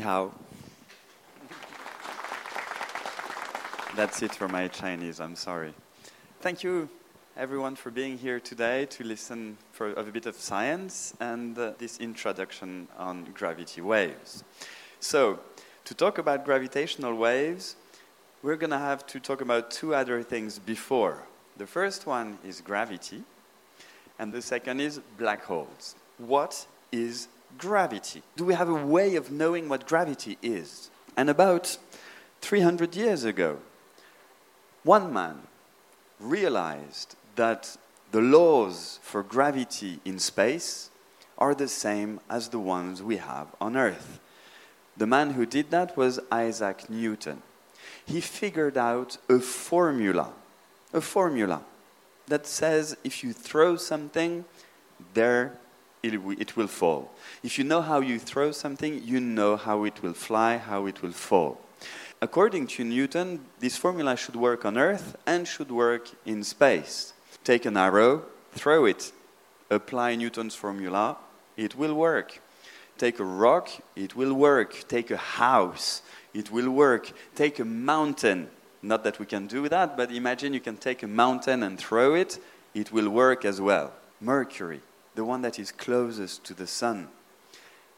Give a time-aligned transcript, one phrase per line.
[0.00, 0.32] Hao.
[3.96, 5.74] That's it for my Chinese, I'm sorry.
[6.40, 6.88] Thank you,
[7.36, 11.98] everyone, for being here today to listen for a bit of science and uh, this
[11.98, 14.42] introduction on gravity waves.
[15.00, 15.40] So,
[15.84, 17.76] to talk about gravitational waves,
[18.42, 21.24] we're going to have to talk about two other things before.
[21.56, 23.22] The first one is gravity,
[24.18, 25.94] and the second is black holes.
[26.16, 28.22] What is gravity?
[28.36, 30.90] Do we have a way of knowing what gravity is?
[31.16, 31.78] And about
[32.40, 33.58] 300 years ago,
[34.82, 35.42] one man
[36.18, 37.76] realized that
[38.12, 40.90] the laws for gravity in space
[41.38, 44.20] are the same as the ones we have on Earth.
[44.96, 47.42] The man who did that was Isaac Newton.
[48.04, 50.32] He figured out a formula,
[50.92, 51.62] a formula
[52.26, 54.44] that says if you throw something,
[55.14, 55.58] there
[56.02, 57.10] it, will fall.
[57.42, 61.02] If you know how you throw something, you know how it will fly, how it
[61.02, 61.60] will fall.
[62.22, 67.12] According to Newton, this formula should work on Earth and should work in space.
[67.44, 69.12] Take an arrow, throw it,
[69.70, 71.16] apply Newton's formula,
[71.56, 72.40] it will work.
[72.98, 74.86] Take a rock, it will work.
[74.86, 76.02] Take a house,
[76.34, 77.12] it will work.
[77.34, 78.50] Take a mountain,
[78.82, 82.14] not that we can do that, but imagine you can take a mountain and throw
[82.14, 82.38] it,
[82.74, 83.92] it will work as well.
[84.20, 84.80] Mercury,
[85.20, 87.06] the one that is closest to the sun.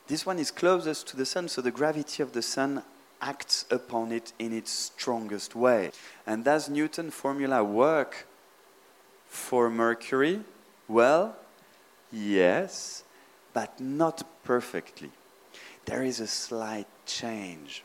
[0.08, 2.82] This one is closest to the sun, so the gravity of the sun
[3.20, 5.92] acts upon it in its strongest way.
[6.26, 8.26] And does Newton's formula work
[9.28, 10.40] for Mercury?
[10.88, 11.36] Well,
[12.10, 13.04] yes,
[13.52, 15.12] but not perfectly.
[15.84, 17.84] There is a slight change.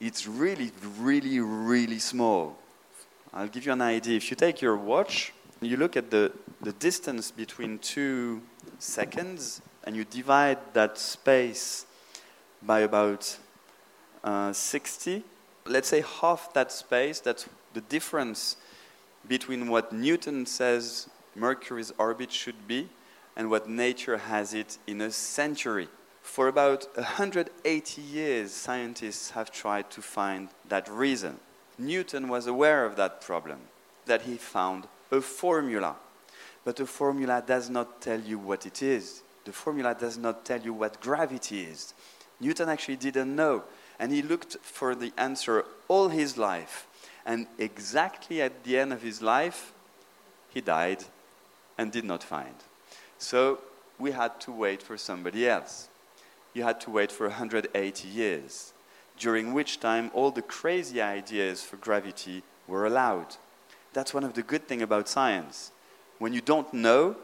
[0.00, 2.58] It's really, really, really small.
[3.32, 4.16] I'll give you an idea.
[4.16, 5.32] If you take your watch,
[5.66, 8.42] you look at the, the distance between two
[8.78, 11.86] seconds, and you divide that space
[12.62, 13.36] by about
[14.22, 15.22] uh, 60,
[15.66, 18.56] let's say half that space, that's the difference
[19.28, 22.88] between what Newton says Mercury's orbit should be
[23.36, 25.88] and what nature has it in a century.
[26.22, 31.38] For about 180 years, scientists have tried to find that reason.
[31.78, 33.58] Newton was aware of that problem,
[34.06, 35.96] that he found a formula.
[36.64, 39.22] But the formula does not tell you what it is.
[39.44, 41.92] The formula does not tell you what gravity is.
[42.40, 43.64] Newton actually didn't know.
[43.98, 46.86] And he looked for the answer all his life.
[47.26, 49.72] And exactly at the end of his life,
[50.50, 51.04] he died
[51.78, 52.54] and did not find.
[53.18, 53.60] So
[53.98, 55.88] we had to wait for somebody else.
[56.52, 58.72] You had to wait for 180 years,
[59.18, 63.36] during which time all the crazy ideas for gravity were allowed.
[63.94, 65.72] That's one of the good things about science.
[66.18, 67.16] When you don't know,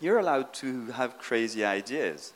[0.00, 2.32] you're allowed to have crazy ideas.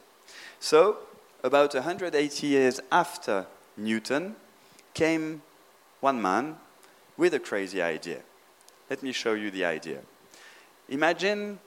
[0.60, 0.98] So,
[1.42, 3.46] about 180 years after
[3.76, 4.36] Newton,
[4.94, 5.42] came
[6.00, 6.56] one man
[7.16, 8.20] with a crazy idea.
[8.88, 10.00] Let me show you the idea.
[10.88, 11.58] Imagine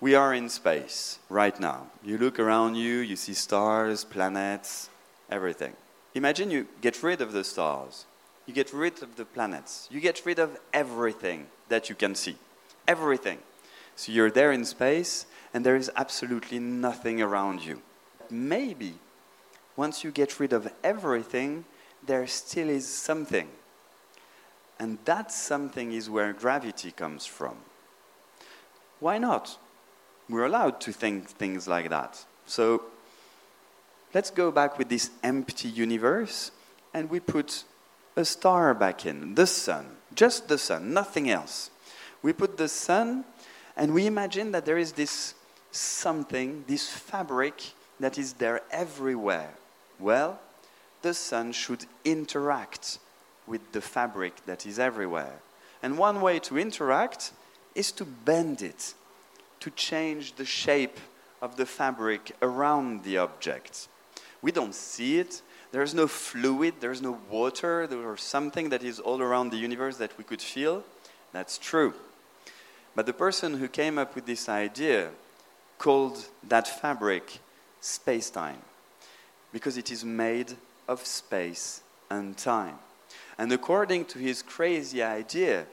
[0.00, 1.88] we are in space right now.
[2.04, 4.88] You look around you, you see stars, planets,
[5.30, 5.74] everything.
[6.14, 8.06] Imagine you get rid of the stars,
[8.48, 12.34] you get rid of the planets, you get rid of everything that you can see.
[12.88, 13.38] Everything.
[13.94, 17.82] So you're there in space, and there is absolutely nothing around you.
[18.30, 18.94] Maybe
[19.76, 21.66] once you get rid of everything,
[22.06, 23.48] there still is something.
[24.80, 27.56] And that something is where gravity comes from.
[28.98, 29.58] Why not?
[30.26, 32.24] We're allowed to think things like that.
[32.46, 32.84] So
[34.14, 36.50] let's go back with this empty universe
[36.94, 37.64] and we put
[38.18, 41.70] a star back in, the sun, just the sun, nothing else.
[42.20, 43.24] We put the sun
[43.76, 45.34] and we imagine that there is this
[45.70, 47.62] something, this fabric
[48.00, 49.54] that is there everywhere.
[50.00, 50.40] Well,
[51.02, 52.98] the sun should interact
[53.46, 55.40] with the fabric that is everywhere.
[55.80, 57.32] And one way to interact
[57.76, 58.94] is to bend it,
[59.60, 60.98] to change the shape
[61.40, 63.86] of the fabric around the object.
[64.42, 65.40] We don't see it.
[65.70, 70.16] There's no fluid, there's no water, there's something that is all around the universe that
[70.16, 70.82] we could feel.
[71.32, 71.94] That's true.
[72.94, 75.10] But the person who came up with this idea
[75.76, 77.40] called that fabric
[77.80, 78.62] space time
[79.52, 80.54] because it is made
[80.88, 82.78] of space and time.
[83.36, 85.66] And according to his crazy idea,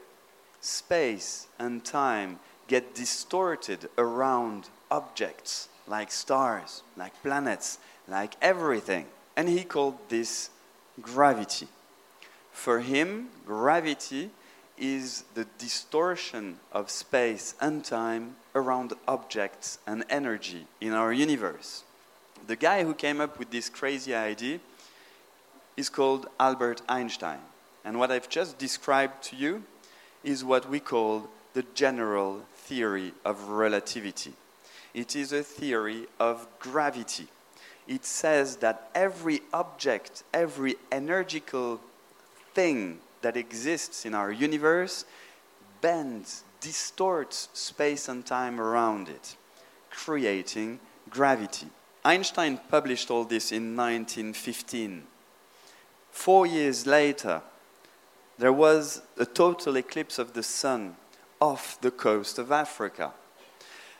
[0.60, 2.38] space and time
[2.68, 7.78] get distorted around objects like stars, like planets,
[8.08, 9.06] like everything.
[9.36, 10.50] And he called this
[11.00, 11.68] gravity.
[12.52, 14.30] For him, gravity
[14.78, 21.84] is the distortion of space and time around objects and energy in our universe.
[22.46, 24.60] The guy who came up with this crazy idea,
[25.76, 27.38] is called Albert Einstein.
[27.84, 29.62] And what I've just described to you
[30.24, 34.32] is what we call the general theory of relativity.
[34.94, 37.28] It is a theory of gravity.
[37.86, 41.80] It says that every object, every energical
[42.54, 45.04] thing that exists in our universe
[45.80, 49.36] bends, distorts space and time around it,
[49.90, 50.80] creating
[51.10, 51.68] gravity.
[52.04, 55.04] Einstein published all this in 1915.
[56.10, 57.42] Four years later,
[58.38, 60.96] there was a total eclipse of the sun
[61.40, 63.12] off the coast of Africa.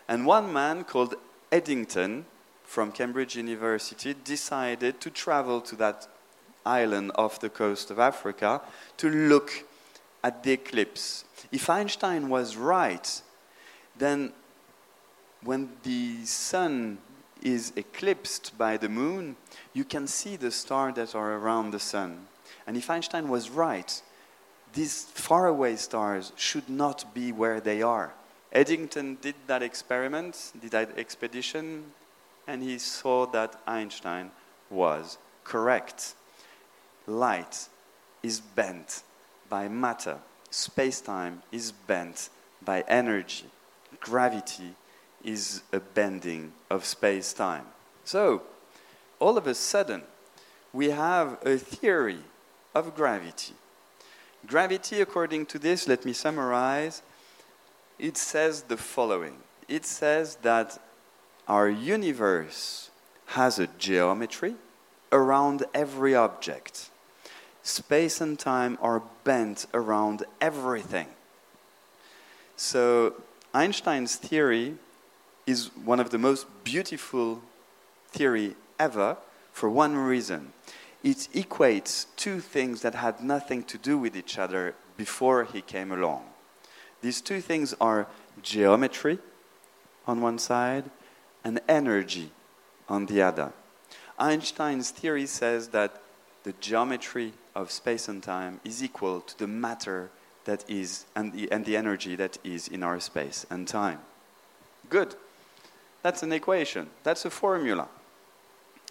[0.09, 1.15] And one man called
[1.50, 2.27] Eddington
[2.67, 6.09] from Cambridge University decided to travel to that
[6.67, 8.61] island off the coast of Africa
[8.97, 9.65] to look
[10.23, 11.25] at the eclipse.
[11.53, 13.23] If Einstein was right,
[13.97, 14.33] then
[15.43, 16.99] when the sun
[17.41, 19.37] is eclipsed by the moon,
[19.73, 22.27] you can see the stars that are around the sun.
[22.67, 24.03] And if Einstein was right,
[24.73, 28.12] these faraway stars should not be where they are.
[28.53, 31.85] Eddington did that experiment, did that expedition,
[32.47, 34.31] and he saw that Einstein
[34.71, 36.15] was correct.
[37.07, 37.69] Light
[38.23, 39.03] is bent
[39.49, 40.19] by matter,
[40.51, 42.29] space time is bent
[42.65, 43.47] by energy,
[44.01, 44.75] gravity
[45.25, 47.67] is a bending of space time.
[48.05, 48.43] So,
[49.19, 50.03] all of a sudden,
[50.73, 52.21] we have a theory
[52.75, 53.55] of gravity.
[54.47, 57.03] Gravity, according to this, let me summarize,
[57.99, 59.39] it says the following
[59.69, 60.79] it says that
[61.49, 62.91] our universe
[63.27, 64.57] has a geometry
[65.13, 66.91] around every object.
[67.63, 71.09] Space and time are bent around everything.
[72.57, 73.15] So,
[73.53, 74.77] Einstein's theory
[75.47, 77.43] is one of the most beautiful
[78.11, 79.17] theory ever
[79.53, 80.53] for one reason.
[81.03, 85.93] It equates two things that had nothing to do with each other before he came
[85.93, 86.25] along.
[87.03, 88.07] These two things are
[88.43, 89.19] geometry
[90.07, 90.91] on one side
[91.47, 92.29] and energy
[92.89, 93.53] on the other.
[94.19, 96.03] Einstein's theory says that
[96.43, 100.11] the geometry of space and time is equal to the matter
[100.45, 104.01] that is and the, and the energy that is in our space and time.
[104.91, 105.15] Good.
[106.03, 106.89] That's an equation.
[107.05, 107.87] That's a formula.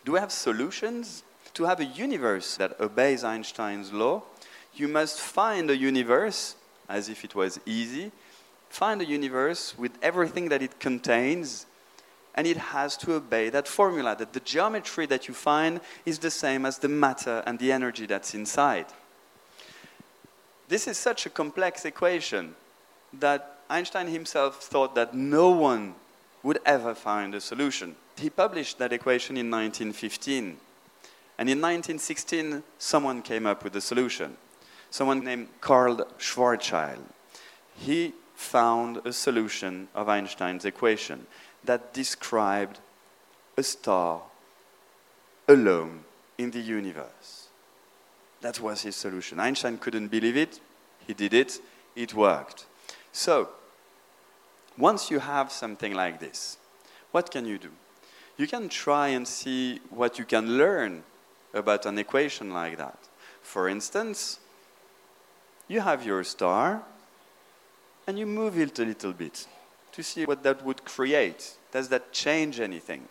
[0.06, 1.24] Do we have solutions?
[1.56, 4.24] To have a universe that obeys Einstein's law,
[4.74, 6.56] you must find a universe,
[6.88, 8.12] as if it was easy,
[8.70, 11.66] find a universe with everything that it contains,
[12.36, 16.30] and it has to obey that formula that the geometry that you find is the
[16.30, 18.86] same as the matter and the energy that's inside.
[20.68, 22.56] This is such a complex equation
[23.14, 25.96] that Einstein himself thought that no one
[26.44, 27.96] would ever find a solution.
[28.18, 30.58] He published that equation in 1915.
[31.38, 34.38] And in 1916, someone came up with a solution.
[34.90, 37.02] Someone named Karl Schwarzschild.
[37.78, 41.26] He found a solution of Einstein's equation
[41.66, 42.80] that described
[43.58, 44.22] a star
[45.48, 46.04] alone
[46.38, 47.48] in the universe.
[48.42, 49.40] That was his solution.
[49.40, 50.60] Einstein couldn't believe it.
[51.08, 51.60] He did it.
[51.96, 52.66] It worked.
[53.12, 53.50] So,
[54.78, 56.58] once you have something like this,
[57.12, 57.72] what can you do?
[58.38, 61.04] You can try and see what you can learn
[61.54, 63.00] about an equation like that.
[63.42, 64.40] For instance,
[65.70, 66.84] you have your star
[68.06, 69.48] and you move it a little bit
[69.96, 71.56] to see what that would create.
[71.72, 73.08] Does that change anything?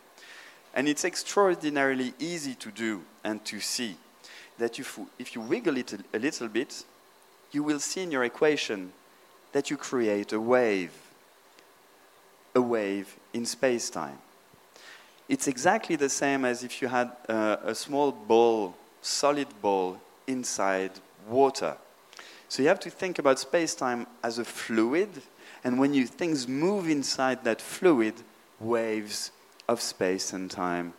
[0.75, 3.97] And it's extraordinarily easy to do and to see
[4.59, 6.85] that if, if you wiggle it a, little bit,
[7.53, 8.93] you will see in your equation
[9.53, 10.93] that you create a wave
[12.55, 14.19] a wave in space time.
[15.29, 20.93] It's exactly the same as if you had uh, a small ball, solid ball, inside
[21.29, 21.77] water.
[22.49, 25.11] So you have to think about space time as a fluid,
[25.65, 28.15] and when you, things move inside that fluid,
[28.61, 29.33] waves
[29.67, 30.93] of space and time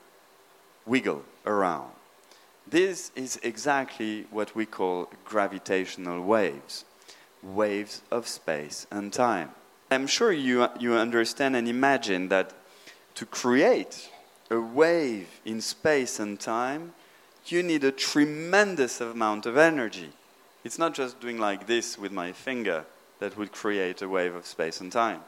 [0.86, 1.92] wiggle around.
[2.68, 6.84] This is exactly what we call gravitational waves
[7.44, 9.52] waves of space and time.
[9.92, 12.54] I'm sure you, you understand and imagine that
[13.14, 14.10] to create
[14.50, 16.96] a wave in space and time,
[17.46, 20.10] you need a tremendous amount of energy.
[20.64, 22.86] It's not just doing like this with my finger
[23.26, 25.22] that would create a wave of space and time.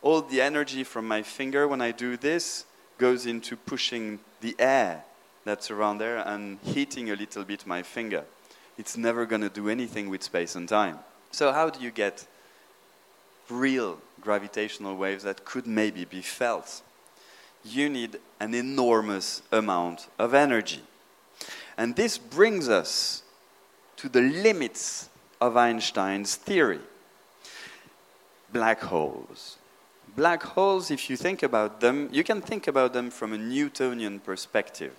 [0.00, 2.64] All the energy from my finger when I do this
[2.96, 5.04] goes into pushing the air
[5.44, 8.24] that's around there and heating a little bit my finger.
[8.78, 11.00] It's never going to do anything with space and time.
[11.32, 12.26] So, how do you get
[13.50, 16.80] real gravitational waves that could maybe be felt,
[17.62, 20.82] you need an enormous amount of energy.
[21.76, 23.22] And this brings us
[23.96, 25.08] to the limits
[25.40, 26.80] of Einstein's theory.
[28.54, 29.58] Black holes.
[30.16, 34.20] Black holes, if you think about them, you can think about them from a Newtonian
[34.20, 34.94] perspective.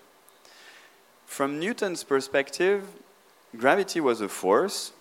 [1.25, 2.83] From Newton's perspective,
[3.55, 4.91] gravity was a force,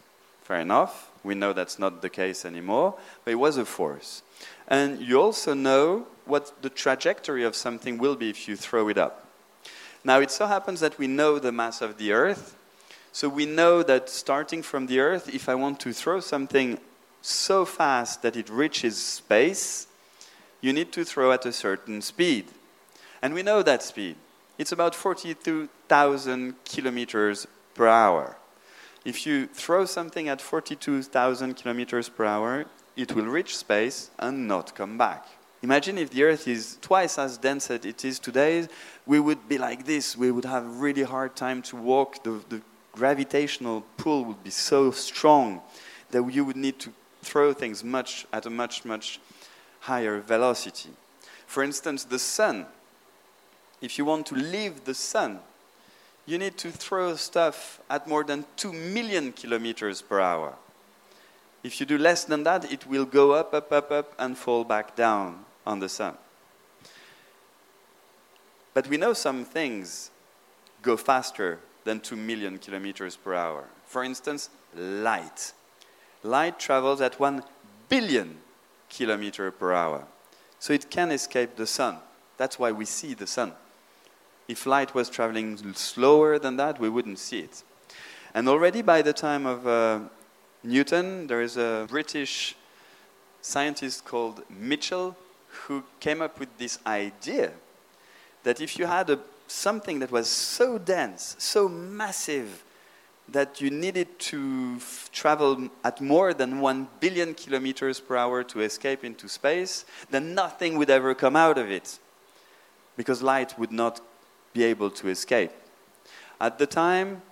[0.44, 1.10] fair enough.
[1.24, 2.94] We know that's not the case anymore,
[3.24, 4.22] but it was a force.
[4.68, 8.98] And you also know what the trajectory of something will be if you throw it
[8.98, 9.26] up.
[10.04, 12.56] Now, it so happens that we know the mass of the Earth,
[13.10, 16.78] so we know that starting from the Earth, if I want to throw something
[17.24, 19.86] so fast that it reaches space,
[20.60, 22.46] you need to throw at a certain speed.
[23.22, 24.16] And we know that speed.
[24.58, 28.36] It's about 42,000 kilometers per hour.
[29.04, 32.66] If you throw something at 42,000 kilometers per hour,
[32.96, 35.26] it will reach space and not come back.
[35.62, 38.68] Imagine if the Earth is twice as dense as it is today,
[39.06, 40.14] we would be like this.
[40.16, 42.22] We would have really hard time to walk.
[42.22, 42.60] The, the
[42.92, 45.62] gravitational pull would be so strong
[46.10, 46.92] that you would need to
[47.24, 49.20] throw things much at a much, much
[49.80, 50.90] higher velocity.
[51.46, 52.66] For instance, the sun.
[53.80, 55.40] If you want to leave the sun,
[56.26, 60.54] you need to throw stuff at more than 2 million kilometers per hour.
[61.62, 64.64] If you do less than that, it will go up, up, up, up, and fall
[64.64, 66.14] back down on the sun.
[68.74, 70.10] But we know some things
[70.82, 73.64] go faster than 2 million kilometers per hour.
[73.86, 75.52] For instance, light.
[76.24, 77.44] Light travels at 1
[77.88, 78.38] billion
[78.88, 80.06] kilometers per hour.
[80.58, 81.98] So it can escape the sun.
[82.38, 83.52] That's why we see the sun.
[84.48, 87.62] If light was traveling slower than that, we wouldn't see it.
[88.34, 90.00] And already by the time of uh,
[90.62, 92.56] Newton, there is a British
[93.42, 95.16] scientist called Michell
[95.66, 97.52] who came up with this idea
[98.42, 102.64] that if you had a, something that was so dense, so massive,
[103.28, 104.78] that you needed to
[105.12, 110.76] travel at more than 1 billion kilometers per hour to escape into space, then nothing
[110.76, 111.98] would ever come out of it
[112.96, 114.00] because light would not
[114.52, 115.50] be able to escape.
[116.40, 117.22] At the time,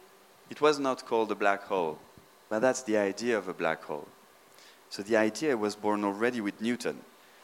[0.51, 1.99] it was not called a black hole,
[2.49, 4.09] but that's the idea of a black hole.
[4.91, 7.01] So the idea was born already with Newton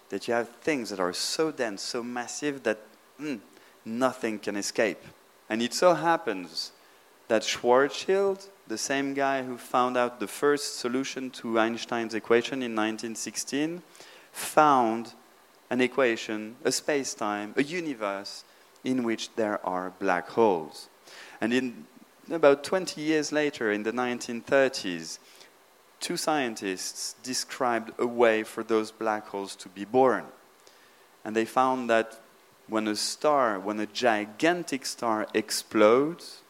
[0.09, 2.79] that you have things that are so dense, so massive that
[3.21, 3.41] mm,
[3.85, 5.03] nothing can escape.
[5.49, 6.73] And it so happens
[7.29, 12.75] that Schwarzschild, the same guy who found out the first solution to Einstein's equation in
[12.75, 13.83] 1916,
[14.33, 15.13] found
[15.71, 18.45] an equation, a space time, a universe
[18.85, 20.89] in which there are black holes.
[21.41, 21.87] And in
[22.31, 25.19] about 20 years later, in the 1930s,
[26.01, 30.25] two scientists described a way for those black holes to be born.
[31.25, 32.21] And they found that
[32.69, 36.43] when a star, when a gigantic star explodes,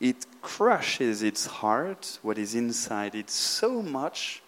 [0.00, 4.42] it crushes its heart, what is inside it, so much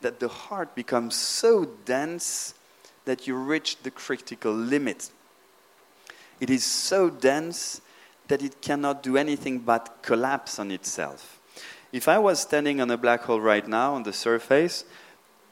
[0.00, 2.54] that the heart becomes so dense
[3.04, 5.10] that you reach the critical limit.
[6.40, 7.80] It is so dense
[8.28, 11.38] that it cannot do anything but collapse on itself.
[11.92, 14.84] If I was standing on a black hole right now on the surface,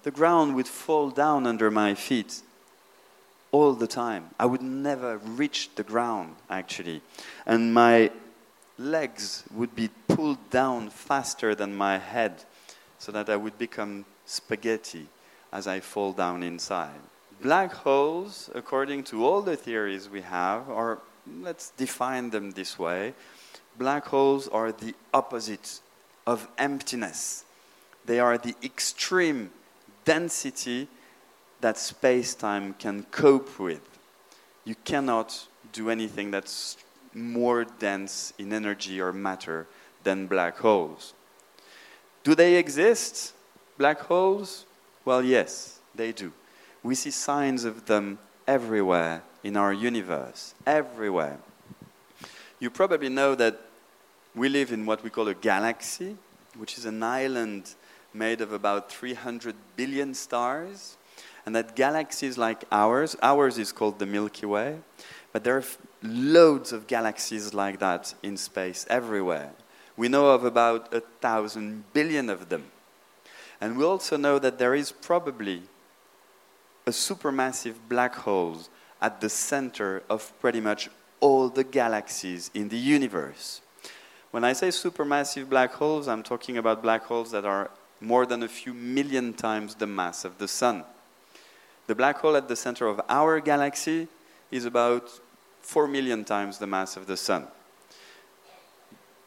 [0.02, 2.40] the ground would fall down under my feet
[3.52, 4.30] all the time.
[4.38, 7.02] I would never reach the ground, actually.
[7.46, 8.10] And my
[8.80, 12.44] legs would be pulled down faster than my head
[12.98, 15.06] so that I would become spaghetti
[15.52, 17.00] as I fall down inside.
[17.42, 21.00] Black holes, according to all the theories we have, or
[21.40, 23.14] let's define them this way
[23.80, 25.80] black holes are the opposite
[26.26, 27.44] of emptiness.
[28.04, 29.50] They are the extreme
[30.04, 30.88] density
[31.60, 33.80] that space time can cope with.
[34.64, 36.76] You cannot do anything that's
[37.14, 39.66] more dense in energy or matter
[40.02, 41.14] than black holes.
[42.22, 43.34] Do they exist,
[43.78, 44.66] black holes?
[45.04, 46.32] Well, yes, they do.
[46.82, 51.38] We see signs of them everywhere in our universe, everywhere.
[52.58, 53.58] You probably know that
[54.34, 56.16] we live in what we call a galaxy,
[56.56, 57.74] which is an island
[58.12, 60.96] made of about 300 billion stars.
[61.46, 64.78] And that galaxies like ours, ours is called the Milky Way,
[65.32, 65.64] but there are
[66.02, 69.52] loads of galaxies like that in space everywhere.
[69.96, 72.70] We know of about a thousand billion of them.
[73.60, 75.62] And we also know that there is probably
[76.86, 78.58] a supermassive black hole
[79.02, 80.88] at the center of pretty much
[81.20, 83.60] all the galaxies in the universe.
[84.30, 88.42] When I say supermassive black holes, I'm talking about black holes that are more than
[88.42, 90.84] a few million times the mass of the Sun.
[91.86, 94.08] The black hole at the center of our galaxy
[94.50, 95.10] is about
[95.62, 97.46] 4 million times the mass of the Sun.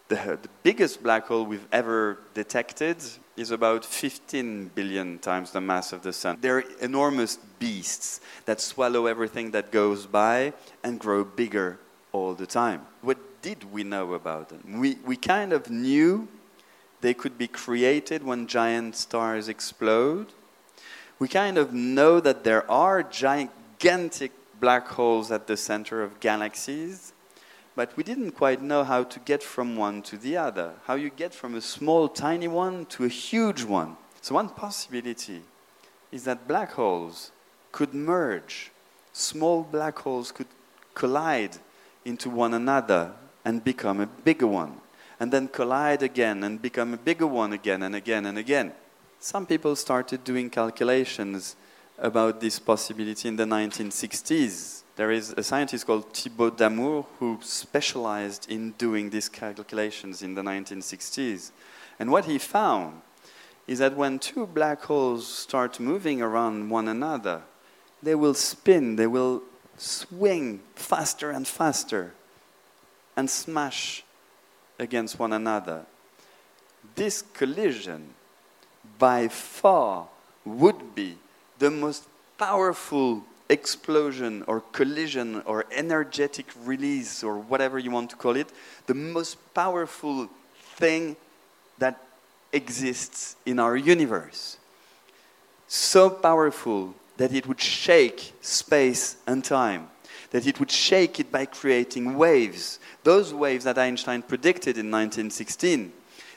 [0.10, 2.98] the, the biggest black hole we've ever detected
[3.36, 6.38] is about 15 billion times the mass of the sun.
[6.40, 11.80] They're enormous beasts that swallow everything that goes by and grow bigger
[12.12, 12.82] all the time.
[13.02, 14.80] What did we know about them?
[14.80, 16.28] We, we kind of knew
[17.02, 20.28] they could be created when giant stars explode.
[21.18, 24.32] We kind of know that there are gigantic
[24.66, 27.14] black holes at the center of galaxies
[27.76, 31.10] but we didn't quite know how to get from one to the other, how you
[31.10, 33.98] get from a small, tiny one to a huge one.
[34.22, 35.42] So, one possibility
[36.12, 37.32] is that black holes
[37.72, 38.72] could merge,
[39.12, 40.48] small black holes could
[40.94, 41.58] collide
[42.06, 44.80] into one another and become a bigger one,
[45.20, 48.72] and then collide again and become a bigger one again and again and again.
[49.20, 51.56] Some people started doing calculations
[51.98, 58.50] about this possibility in the 1960s there is a scientist called Thibaut Damour who specialized
[58.50, 61.52] in doing these calculations in the 1960s.
[61.98, 63.02] And what he found
[63.66, 67.42] is that when two black holes start moving around one another,
[68.04, 69.42] they will spin, they will
[69.78, 72.14] swing faster and faster
[73.16, 74.04] and smash
[74.78, 75.86] against one another.
[76.96, 78.14] This collision,
[79.00, 80.10] by far,
[80.46, 81.18] would be
[81.64, 82.04] the most
[82.38, 88.50] powerful explosion or collision or energetic release or whatever you want to call it,
[88.86, 90.28] the most powerful
[90.76, 91.16] thing
[91.78, 92.02] that
[92.52, 94.58] exists in our universe.
[95.70, 99.88] So powerful that it would shake space and time,
[100.32, 102.78] that it would shake it by creating waves.
[103.06, 105.94] Those waves that Einstein predicted in 1916,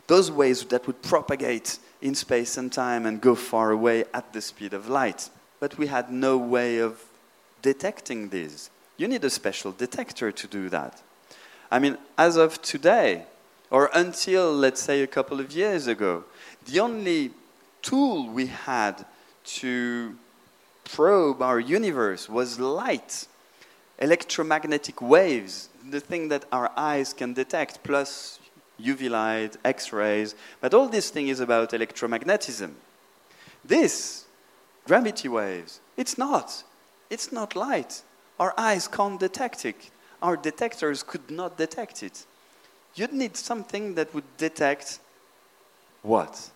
[0.06, 4.40] those waves that would propagate in space and time and go far away at the
[4.40, 7.02] speed of light but we had no way of
[7.62, 8.70] detecting these.
[8.96, 11.02] You need a special detector to do that.
[11.70, 13.24] I mean, as of today,
[13.70, 16.24] or until, let's say, a couple of years ago,
[16.66, 17.32] the only
[17.82, 19.04] tool we had
[19.44, 20.16] to
[20.84, 23.26] probe our universe was light,
[23.98, 28.38] electromagnetic waves, the thing that our eyes can detect, plus
[28.80, 30.34] UV light, X rays.
[30.60, 32.72] But all this thing is about electromagnetism.
[33.64, 34.24] This
[34.86, 35.80] gravity waves.
[35.96, 36.62] It's not.
[37.10, 38.02] It's not light.
[38.38, 39.90] Our eyes can't detect it.
[40.22, 42.26] Our detectors could not detect it.
[42.94, 44.98] You'd need something that would detect
[46.02, 46.50] what?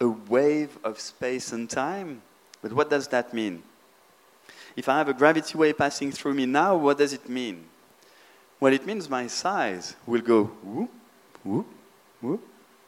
[0.00, 2.22] A wave of space and time?
[2.62, 3.62] But what does that mean?
[4.76, 7.64] If I have a gravity wave passing through me now, what does it mean?
[8.60, 10.90] Well, it means my size will go whoop,
[11.44, 11.66] whoop,
[12.20, 12.42] whoop,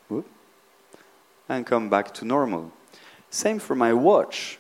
[0.09, 0.27] whoop,
[1.49, 2.73] and come back to normal.
[3.31, 4.59] Same for my watch.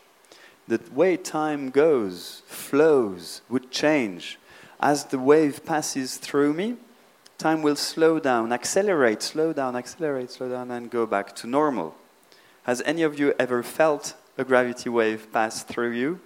[0.69, 4.39] The way time goes, flows, would change.
[4.81, 6.77] As the wave passes through me,
[7.37, 11.95] time will slow down, accelerate, slow down, accelerate, slow down, and go back to normal.
[12.65, 16.21] Has any of you ever felt a gravity wave pass through you?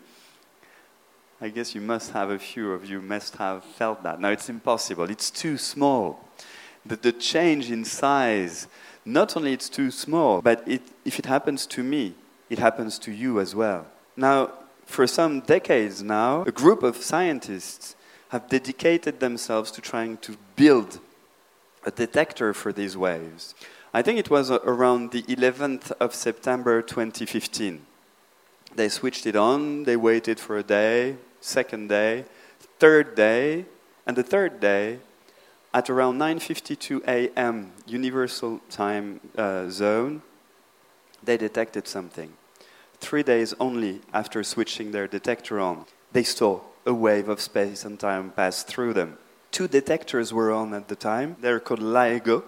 [1.40, 4.20] I guess you must have a few of you must have felt that.
[4.20, 5.10] Now it's impossible.
[5.10, 6.25] It's too small.
[6.86, 8.68] The, the change in size,
[9.04, 12.14] not only it's too small, but it, if it happens to me,
[12.48, 13.86] it happens to you as well.
[14.16, 14.52] Now,
[14.86, 17.96] for some decades now, a group of scientists
[18.28, 21.00] have dedicated themselves to trying to build
[21.84, 23.54] a detector for these waves.
[23.94, 27.86] I think it was around the 11th of September 2015.
[28.74, 32.24] They switched it on, they waited for a day, second day,
[32.78, 33.64] third day,
[34.06, 34.98] and the third day,
[35.76, 37.54] at around 9:52 a.m.
[37.86, 40.22] Universal Time uh, Zone,
[41.22, 42.32] they detected something
[43.00, 47.98] three days only after switching their detector on, they saw a wave of space and
[47.98, 49.18] time pass through them.
[49.50, 51.36] Two detectors were on at the time.
[51.40, 52.42] They're called LIGO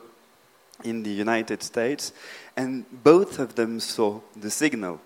[0.85, 2.13] in the United States,
[2.57, 5.01] and both of them saw the signal.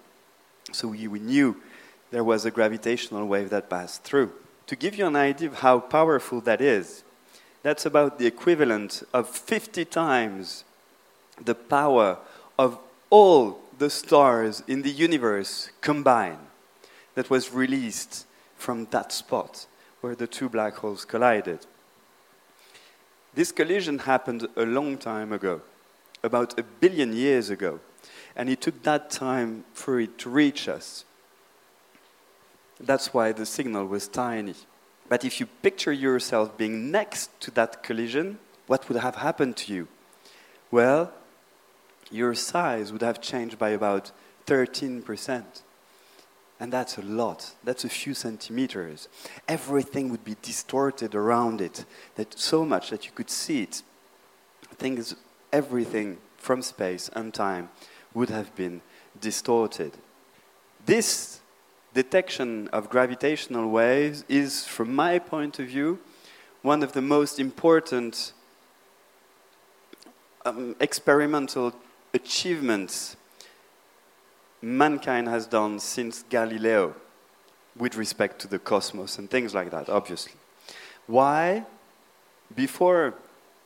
[0.73, 1.57] So we, we knew
[2.11, 4.33] there was a gravitational wave that passed through.
[4.67, 7.05] To give you an idea of how powerful that is,
[7.63, 10.65] that's about the equivalent of 50 times
[11.43, 12.19] the power
[12.59, 12.79] of
[13.11, 16.39] all the stars in the universe combined
[17.15, 19.67] that was released from that spot
[20.01, 21.67] where the two black holes collided.
[23.35, 25.63] This collision happened a long time ago,
[26.23, 27.81] about a billion years ago,
[28.37, 31.05] and it took that time for it to reach us.
[32.79, 34.55] That's why the signal was tiny.
[35.13, 39.75] But if you picture yourself being next to that collision, what would have happened to
[39.75, 39.89] you?
[40.71, 41.13] Well,
[42.11, 44.11] your size would have changed by about
[44.47, 45.45] 13%.
[46.59, 47.53] And that's a lot.
[47.63, 49.11] That's a few centimeters.
[49.47, 53.83] Everything would be distorted around it, that so much that you could see it
[54.79, 55.15] things,
[55.53, 57.69] everything from space and time
[58.15, 58.81] would have been
[59.21, 59.93] distorted.
[60.87, 61.42] This
[61.95, 65.99] detection of gravitational waves is, from my point of view,
[66.63, 68.33] one of the most important
[70.45, 71.75] um, experimental
[72.15, 73.17] achievements
[74.61, 76.95] mankind has done since Galileo
[77.77, 80.35] with respect to the cosmos and things like that, obviously.
[81.07, 81.65] Why?
[82.55, 83.15] Before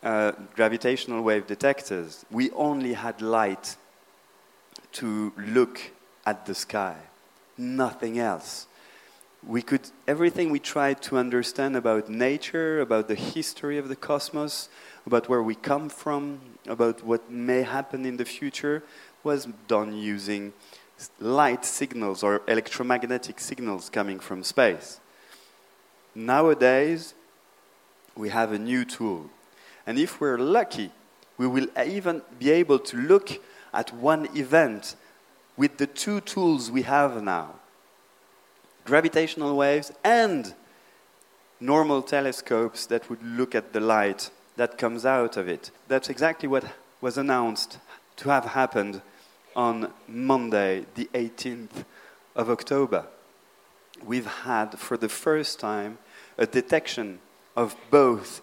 [0.03, 3.77] uh, gravitational wave detectors, we only had light
[4.93, 5.81] to look
[6.25, 6.97] at the sky,
[7.59, 8.67] nothing else.
[9.47, 14.69] We could, everything we tried to understand about nature, about the history of the cosmos,
[15.07, 18.83] about where we come from, about what may happen in the future,
[19.23, 20.53] was done using
[21.21, 25.01] light signals or electromagnetic signals coming from space.
[26.15, 27.15] Nowadays,
[28.17, 29.31] we have a new tool.
[29.87, 30.91] And if we're lucky,
[31.37, 33.31] we will even be able to look
[33.73, 34.97] at one event
[35.57, 37.55] with the two tools we have now
[38.85, 40.55] gravitational waves and
[41.61, 45.71] normal telescopes that would look at the light that comes out of it.
[45.89, 46.65] That's exactly what
[47.01, 47.79] was announced
[48.17, 49.03] to have happened
[49.55, 51.85] on Monday, the 18th
[52.35, 53.07] of October.
[54.05, 55.99] We've had, for the first time,
[56.39, 57.19] a detection
[57.57, 58.43] of both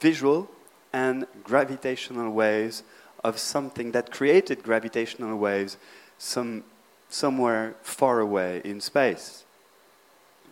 [0.00, 0.50] visual
[0.92, 2.82] and gravitational waves
[3.22, 5.76] of something that created gravitational waves
[6.18, 6.64] some,
[7.08, 9.44] somewhere far away in space.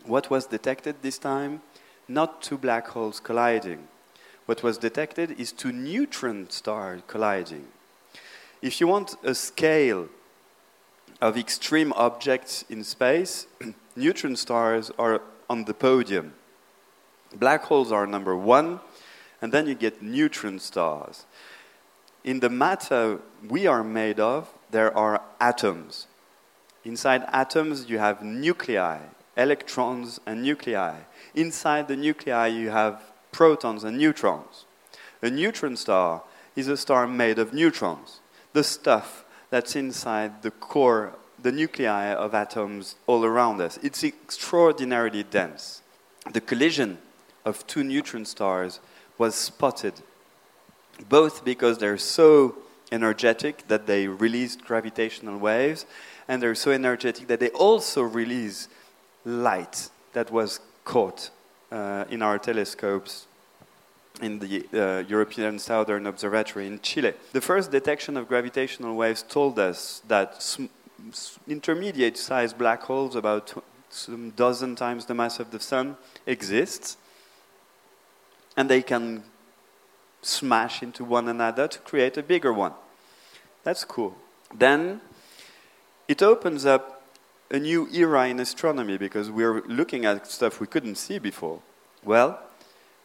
[0.05, 1.63] What was detected this time?
[2.09, 3.89] Not two black holes colliding.
[4.47, 7.69] What was detected is two neutron stars colliding.
[8.61, 10.09] If you want a scale
[11.21, 13.47] of extreme objects in space,
[13.97, 16.35] neutron stars are on the podium.
[17.35, 18.81] Black holes are number one,
[19.41, 21.27] and then you get neutron stars.
[22.25, 26.09] In the matter we are made of, there are atoms.
[26.85, 28.99] Inside atoms, you have nuclei,
[29.37, 30.97] electrons and nuclei.
[31.35, 34.65] Inside the nuclei, you have protons and neutrons.
[35.23, 36.23] A neutron star
[36.57, 38.19] is a star made of neutrons
[38.53, 43.79] the stuff that's inside the core, the nuclei of atoms all around us.
[43.83, 45.83] It's extraordinarily dense.
[46.33, 46.99] The collision
[47.45, 48.81] of two neutron stars
[49.19, 49.95] was spotted,
[51.09, 52.57] both because they're so
[52.93, 55.87] energetic that they release gravitational waves,
[56.29, 58.69] and they're so energetic that they also release
[59.25, 61.31] light that was caught
[61.71, 63.27] uh, in our telescopes
[64.21, 67.15] in the uh, European Southern Observatory in Chile.
[67.33, 70.59] The first detection of gravitational waves told us that
[71.49, 73.53] intermediate sized black holes, about
[73.89, 76.99] some dozen times the mass of the Sun, exist.
[78.57, 79.25] And they can
[80.23, 82.73] smash into one another to create a bigger one.
[83.65, 84.17] That's cool.
[84.55, 85.01] Then
[86.09, 87.03] it opens up
[87.51, 91.61] a new era in astronomy because we're looking at stuff we couldn't see before.
[92.03, 92.41] Well,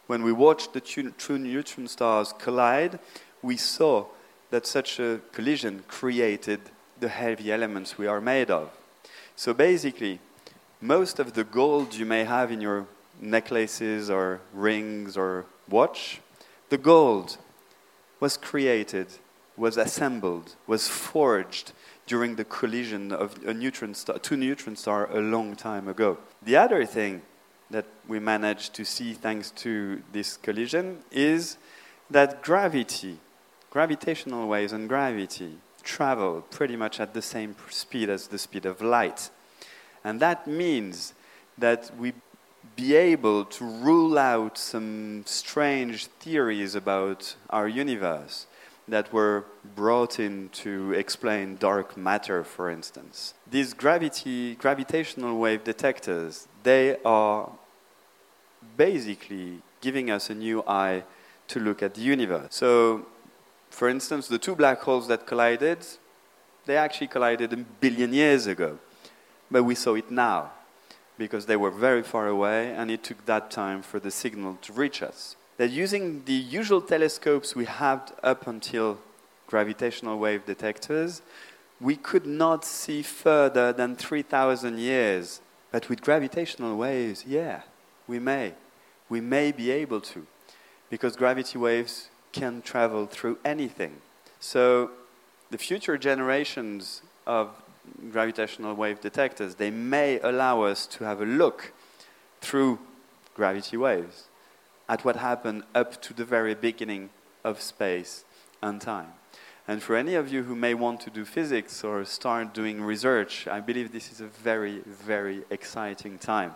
[0.06, 2.98] when we watched the two neutron stars collide,
[3.42, 4.06] we saw
[4.50, 6.60] that such a collision created
[6.98, 8.70] the heavy elements we are made of.
[9.36, 10.18] So basically,
[10.80, 12.86] most of the gold you may have in your
[13.20, 16.20] necklaces or rings or watch,
[16.68, 17.38] the gold
[18.20, 19.06] was created,
[19.56, 21.72] was assembled, was forged
[22.06, 26.18] during the collision of a neutron star, two neutron stars a long time ago.
[26.42, 27.22] The other thing
[27.70, 31.58] that we managed to see thanks to this collision is
[32.10, 33.18] that gravity,
[33.70, 38.80] gravitational waves and gravity travel pretty much at the same speed as the speed of
[38.80, 39.30] light.
[40.02, 41.14] And that means
[41.58, 42.14] that we
[42.76, 48.46] be able to rule out some strange theories about our universe
[48.86, 49.44] that were
[49.76, 53.34] brought in to explain dark matter, for instance.
[53.50, 57.50] These gravity, gravitational wave detectors, they are
[58.76, 61.04] basically giving us a new eye
[61.48, 62.54] to look at the universe.
[62.54, 63.06] So,
[63.70, 65.86] for instance, the two black holes that collided,
[66.64, 68.78] they actually collided a billion years ago.
[69.50, 70.52] But we saw it now
[71.18, 74.72] because they were very far away and it took that time for the signal to
[74.72, 78.98] reach us that using the usual telescopes we had up until
[79.48, 81.20] gravitational wave detectors,
[81.80, 85.40] we could not see further than 3,000 years.
[85.70, 87.62] But with gravitational waves, yeah,
[88.06, 88.54] we may.
[89.08, 90.26] We may be able to,
[90.90, 93.96] because gravity waves can travel through anything.
[94.38, 94.90] So
[95.50, 97.50] the future generations of
[98.10, 101.72] gravitational wave detectors, they may allow us to have a look
[102.40, 102.78] through
[103.34, 104.24] gravity waves
[104.88, 107.10] at what happened up to the very beginning
[107.44, 108.24] of space
[108.62, 109.12] and time.
[109.66, 113.46] And for any of you who may want to do physics or start doing research,
[113.46, 116.54] I believe this is a very, very exciting time.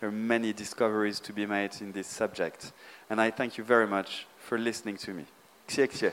[0.00, 2.72] There are many discoveries to be made in this subject.
[3.10, 5.24] And I thank you very much for listening to me.
[5.68, 6.12] Xie.